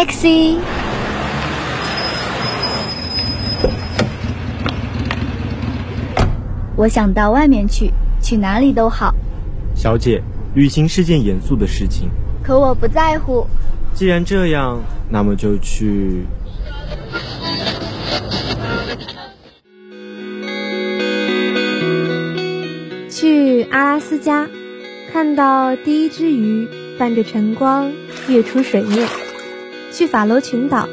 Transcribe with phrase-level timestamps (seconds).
[0.00, 0.56] Taxi，
[6.74, 7.92] 我想到外面去，
[8.22, 9.14] 去哪里都好。
[9.74, 10.22] 小姐，
[10.54, 12.08] 旅行是件严肃的事情。
[12.42, 13.46] 可我不在乎。
[13.92, 16.24] 既然这样，那么就去。
[23.10, 24.48] 去阿拉斯加，
[25.12, 26.66] 看到第一只鱼
[26.98, 27.92] 伴着晨光
[28.28, 29.06] 跃出水面；
[30.00, 30.88] 去法罗群岛，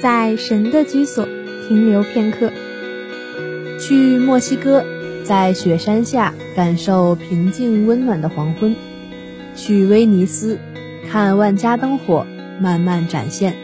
[0.00, 1.28] 在神的居所
[1.68, 2.48] 停留片刻；
[3.78, 4.82] 去墨西哥，
[5.22, 8.72] 在雪山下感受平静温暖的黄昏；
[9.54, 10.58] 去威尼斯，
[11.10, 12.24] 看万家灯火
[12.58, 13.54] 慢慢展现。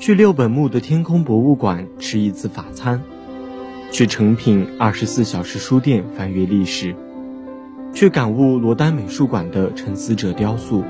[0.00, 3.00] 去六本木的天空博物馆吃一次法餐，
[3.90, 6.94] 去诚品二十四小时书店翻阅历史，
[7.94, 10.84] 去感悟罗丹美术馆的沉思者雕塑。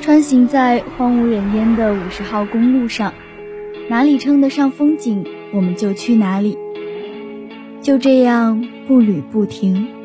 [0.00, 3.12] 穿行在荒无人烟的五十号公路上，
[3.88, 6.56] 哪里称得上风景，我们就去哪里。
[7.80, 9.99] 就这样步履不停。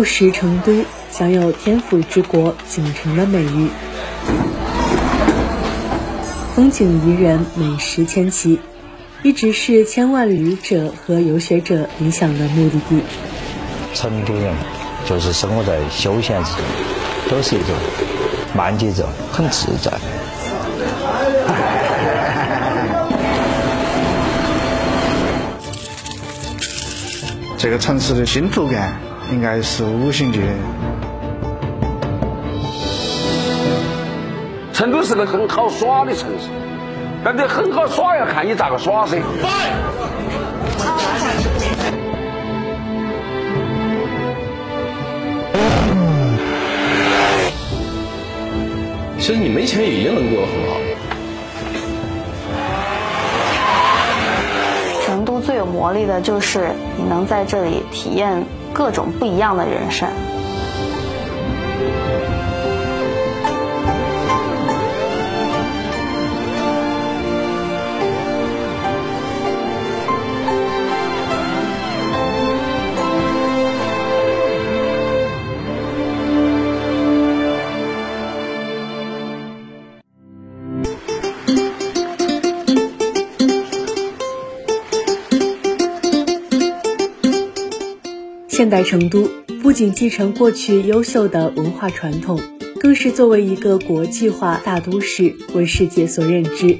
[0.00, 0.72] 故时成都
[1.10, 3.68] 享有“天府之国”锦城的美誉，
[6.56, 8.58] 风景宜人，美食千奇。
[9.22, 13.02] 一直是千万旅者和游学者理想的目的地。
[13.92, 14.54] 成都人
[15.04, 16.62] 就是生活在休闲之中，
[17.28, 17.76] 都是一种
[18.56, 19.92] 慢节奏，很自在。
[27.58, 28.98] 这个城市的幸福感
[29.32, 30.46] 应该是五星级的。
[34.72, 36.48] 成都是个很好耍的城市。
[37.22, 39.18] 但这很好耍，要看你咋个耍噻。
[49.18, 50.80] 其实你没钱也能过得很好。
[55.04, 60.29] 成都最有魔力的就是你能在这里体验各种不一样的人生。
[88.60, 89.26] 现代成都
[89.62, 92.38] 不仅继承过去优秀的文化传统，
[92.78, 96.78] 更是作为一个国际化大都市为世界所认知。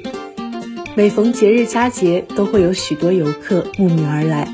[0.93, 4.47] 每逢节日佳节，都会有许多游客慕名而来，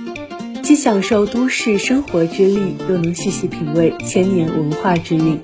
[0.63, 5.37] 既享受都市生活之力，又能细细品味千年文化之韵。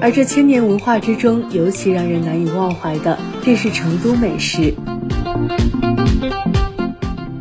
[0.00, 4.72] 而这千年文化之中，尤其让人难以忘怀的，便是成都美食。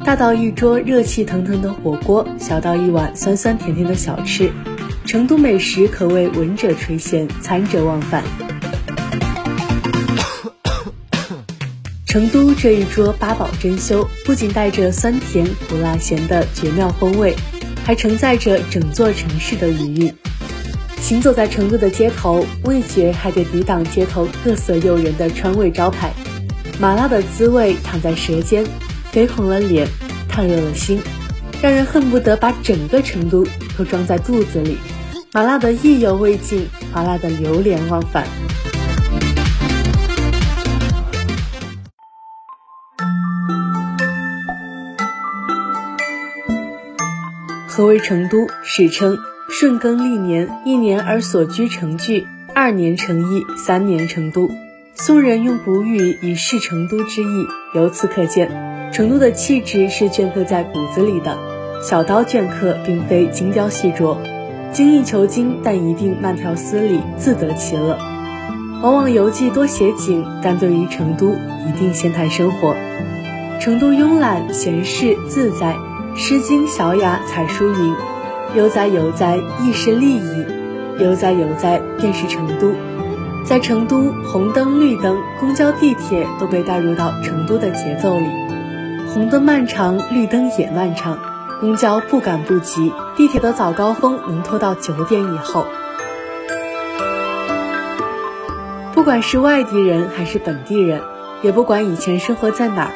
[0.07, 4.49] 大到一桌热气腾腾的火锅，小到一碗酸酸甜甜的小吃，
[5.05, 8.23] 成都美食可谓闻者垂涎，餐者忘返。
[12.07, 17.35] 成都这一桌八宝珍馐，不仅带着酸甜苦辣咸的绝妙风味，
[17.83, 20.13] 还承载着整座城市的余韵。
[21.01, 26.13] 行走在成都的街头，味觉还得抵挡街头各色诱人的川味招牌，
[26.79, 28.65] 麻辣的滋味躺在舌尖。
[29.17, 29.87] 绯红了脸，
[30.29, 31.01] 烫热了心，
[31.59, 33.43] 让人恨不得把整个成都
[33.75, 34.77] 都装在肚子里。
[35.33, 38.27] 麻辣的意犹未尽，麻辣的流连忘返。
[47.67, 48.47] 何为成都？
[48.63, 49.17] 史称
[49.49, 54.51] 顺耕历年，一年而所居成聚，二年成邑，三年成都。
[54.99, 58.49] 宋人用古语以示成都之意，由此可见。
[58.91, 61.37] 成都的气质是镌刻在骨子里的，
[61.83, 64.17] 小刀镌刻并非精雕细琢，
[64.71, 67.95] 精益求精，但一定慢条斯理，自得其乐。
[68.81, 71.35] 往往游记多写景，但对于成都
[71.67, 72.75] 一定先谈生活。
[73.59, 75.75] 成都慵懒闲适自在，
[76.15, 77.93] 《诗经·小雅·采书》云
[78.57, 80.45] ：“悠哉悠哉，亦是利矣。”
[80.99, 82.71] 悠哉悠哉便是成都。
[83.47, 88.27] 在成都，红灯绿灯，公交地铁都被带入到成都的节奏里。
[89.13, 91.17] 红灯漫长，绿灯也漫长，
[91.61, 95.65] 公交不赶不急，地铁的早高峰能拖到九点以后。
[98.93, 101.01] 不管是外地人还是本地人，
[101.41, 102.91] 也不管以前生活在哪儿，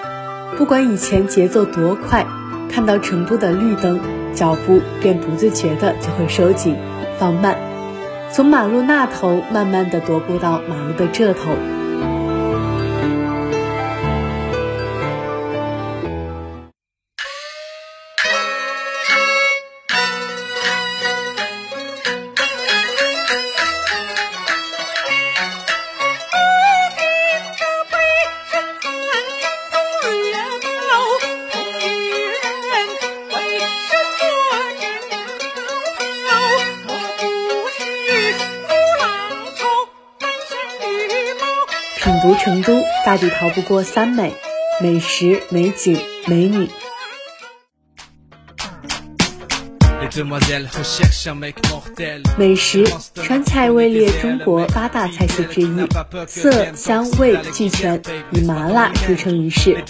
[0.58, 2.28] 不管以前节奏多快，
[2.70, 4.02] 看到成都的绿灯，
[4.34, 6.76] 脚步便不自觉的就会收紧、
[7.18, 7.56] 放慢，
[8.34, 11.81] 从马路那头慢慢的踱步到马路的这头。
[42.44, 44.34] 成都，大抵逃不过三美：
[44.82, 45.96] 美食、美景、
[46.26, 46.68] 美女。
[52.38, 55.88] 美食，川菜位列中国八大菜系之一，
[56.28, 59.82] 色香味俱全，以麻辣著称于世。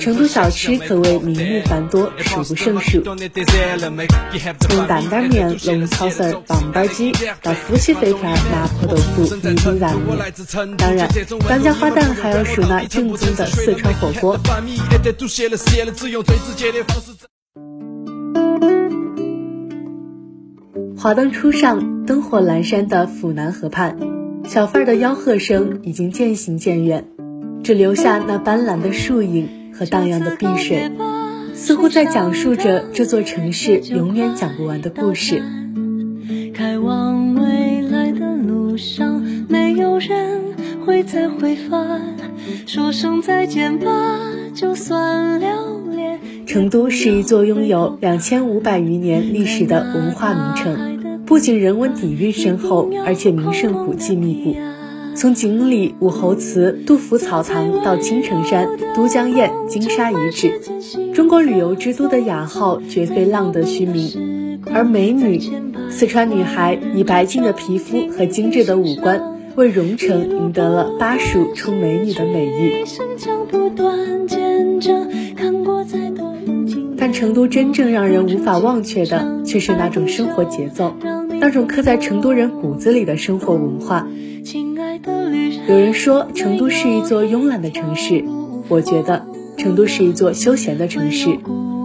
[0.00, 3.02] 成都小吃可谓名目繁多，数不胜数。
[4.60, 7.12] 从担担面、龙抄手、棒棒鸡
[7.42, 10.18] 到夫妻肺片、麻婆豆腐、米饼燃面，
[10.78, 11.06] 当然，
[11.46, 14.40] 当家花旦还要数那正宗的四川火锅。
[21.06, 23.96] 华灯初上，灯火阑珊的府南河畔，
[24.42, 27.04] 小贩的吆喝声已经渐行渐远，
[27.62, 30.90] 只留下那斑斓的树影和荡漾的碧水，
[31.54, 35.40] 似乎在讲述着这座城市永远讲不完的故事。
[36.52, 42.16] 开往未来的路上，没有人会再回返，
[42.66, 44.18] 说声再见吧，
[44.56, 45.76] 就算了。
[46.48, 50.95] 成都是一座拥有两千五百余年历史的文化名城，
[51.26, 54.56] 不仅人文底蕴深厚，而且名胜古迹密布。
[55.16, 60.60] 从锦里、武侯祠、杜甫草堂到青城山、都江堰、金沙遗址，
[61.12, 64.60] 中国旅游之都的雅号绝非浪得虚名。
[64.72, 65.40] 而美女，
[65.90, 69.20] 四川女孩以白净的皮肤和精致的五官，
[69.56, 72.84] 为蓉城赢得了巴蜀出美女的美誉。
[77.06, 80.96] 但成都真正让人无法忘却的，却是那种生活节奏，
[81.38, 84.08] 那种刻在成都人骨子里的生活文化。
[85.68, 88.24] 有人说成都是一座慵懒的城市，
[88.66, 89.24] 我觉得
[89.56, 91.38] 成都是一座休闲的城市。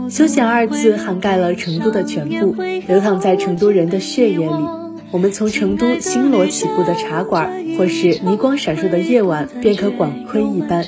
[0.10, 2.56] 休闲二字涵盖了成都的全部，
[2.88, 4.66] 流淌在成都人的血液里。
[5.12, 10.84] 我们从成都星罗棋布的茶馆，或是霓光闪烁的夜晚，便可管窥一斑。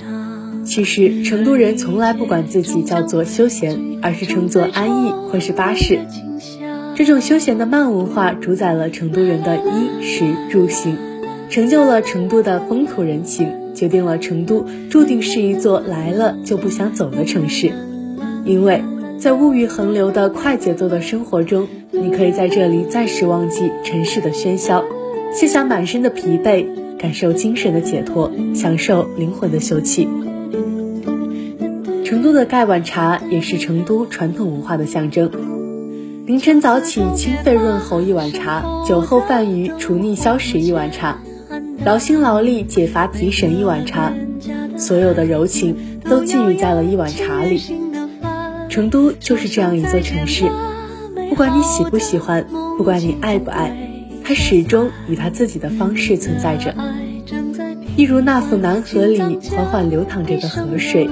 [0.65, 5.99] 其实，成都人从来不管自己叫做休闲，而是称作安逸或是巴适。
[6.95, 10.95] 这种休闲的慢文化主宰了成都人的衣食住行，
[11.49, 17.71] 成就了成都的风土人情，决定了成都注定是一座来了就不想走的城市。
[18.45, 18.83] 因为
[19.19, 24.83] 在物欲横流的快节奏的生活中，你可以在这里暂时忘记尘世的喧嚣，
[25.33, 26.65] 卸下满身的疲惫，
[26.97, 30.07] 感受精神的解脱，享受灵魂的休憩。
[32.13, 35.31] 成都的盖碗茶也是成都传统文化的象征。
[36.27, 41.17] 凌晨早起清肺润喉一碗茶，酒后饭余除腻消食一碗茶，
[41.83, 44.13] 劳心劳力解乏提神一碗茶，
[44.77, 45.75] 所有的柔情
[46.07, 47.59] 都寄予在了一碗茶里。
[48.69, 50.45] 成都就是这样一座城市，
[51.29, 52.45] 不管你喜不喜欢，
[52.77, 53.75] 不管你爱不爱，
[54.23, 56.75] 它始终以它自己的方式存在着，
[57.97, 61.09] 一如那幅南河里缓缓流淌着的河水。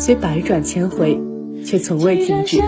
[0.00, 1.20] 虽百转千回，
[1.62, 2.58] 却从未停止。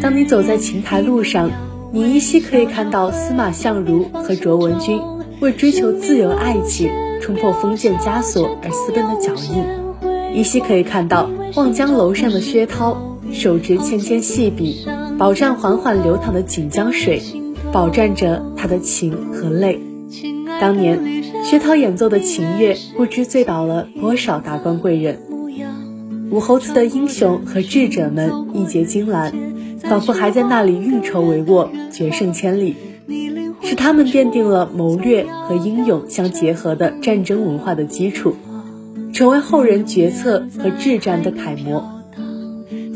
[0.00, 1.50] 当你走在琴台路上，
[1.92, 4.98] 你依稀可以看到司马相如和卓文君
[5.42, 6.90] 为追求自由爱情、
[7.20, 12.96] 冲破封建枷锁而私奔的脚印，依稀可以看到望江楼上的薛涛
[13.30, 14.86] 手执纤纤细笔，
[15.18, 17.20] 饱蘸缓缓流淌的锦江水，
[17.70, 19.78] 饱蘸着他的情和泪。
[20.60, 25.20] 当年，薛涛演奏的琴乐，不知醉倒了多少达官贵人。
[26.30, 29.32] 武侯祠的英雄和智者们义结金兰，
[29.82, 32.76] 仿佛还在那里运筹帷幄，决胜千里。
[33.62, 38.34] 是他们奠定了谋略和英勇相结合的战争文化的基础，
[39.12, 41.84] 成为后人决策和智战的楷模。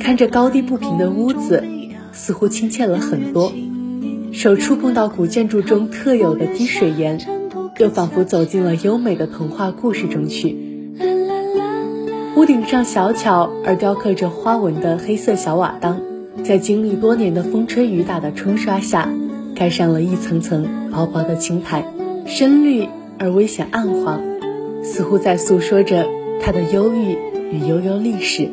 [0.01, 1.63] 看着高低不平的屋子，
[2.13, 3.53] 似乎亲切了很多。
[4.33, 7.21] 手触碰到古建筑中特有的滴水岩，
[7.83, 10.57] 就仿佛走进了优美的童话故事中去。
[12.37, 16.01] 屋顶上小巧而雕刻着花纹的黑色小瓦当，
[16.45, 19.13] 在经历多年的风吹雨打的冲刷下，
[19.57, 21.85] 盖上了一层层薄薄的青苔，
[22.25, 22.87] 深绿
[23.19, 24.21] 而危险暗黄，
[24.85, 26.07] 似乎在诉说着
[26.41, 27.17] 它的忧郁
[27.51, 28.49] 与悠悠历史。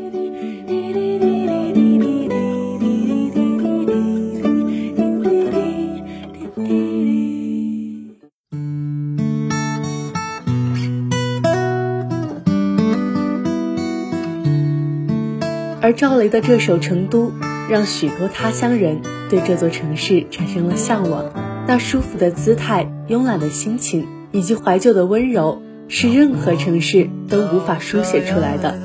[15.89, 17.29] 而赵雷的这首《成都》，
[17.67, 21.33] 让许多他乡人对这座城市产生了向往。
[21.65, 28.79] 那舒服的姿态、慵懒的心情以及怀旧的温柔，是任何城市都无法书写出来的。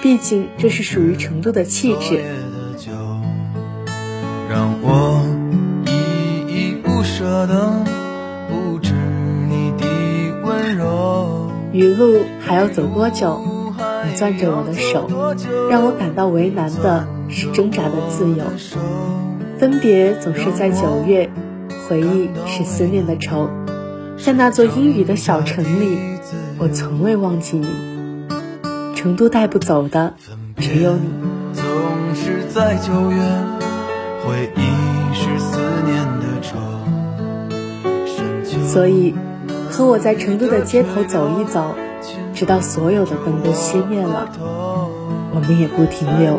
[0.00, 2.20] 毕竟，这是属于成都的气质。
[4.48, 5.26] 让我
[5.86, 7.84] 依依不舍的
[8.48, 8.92] 不止
[9.48, 11.50] 你的温柔。
[11.72, 13.53] 雨路还要走多久？
[14.06, 15.08] 你攥着我的手，
[15.70, 18.44] 让我感到为难的是挣扎的自由。
[19.58, 21.30] 分别总是在九月，
[21.88, 23.48] 回忆是思念的愁。
[24.16, 25.98] 在那座阴雨的小城里，
[26.58, 27.66] 我从未忘记你。
[28.94, 30.14] 成都带不走的
[30.56, 31.08] 只有你。
[31.52, 31.64] 总
[32.14, 33.18] 是在九月，
[34.24, 34.62] 回忆
[35.14, 36.56] 是思念的愁。
[38.66, 39.14] 所以，
[39.70, 41.74] 和我在成都的街头走一走。
[42.34, 44.28] 直到所有的灯都熄灭了，
[45.32, 46.38] 我们也不停留。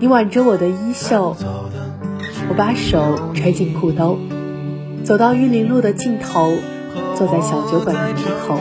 [0.00, 1.36] 你挽着我的衣袖，
[2.48, 4.18] 我把手揣进裤兜，
[5.04, 6.50] 走到玉林路的尽头，
[7.14, 8.16] 坐在小酒馆的门
[8.46, 8.58] 口。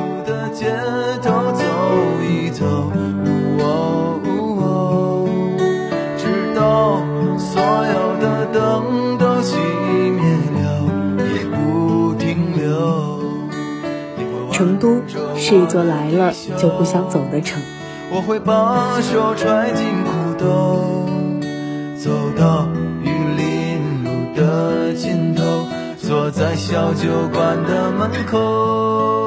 [14.57, 15.03] 成都
[15.35, 17.61] 是一座来了就不想走的城。
[18.11, 21.05] 我会把手揣进裤兜，
[21.95, 22.67] 走到
[23.03, 25.43] 玉林路的尽头，
[25.99, 29.26] 坐在小酒馆的门口。